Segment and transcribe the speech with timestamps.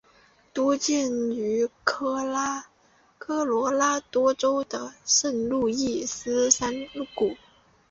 [0.51, 2.25] 多见于科
[3.45, 6.73] 罗拉多州的圣路易斯山
[7.13, 7.37] 谷。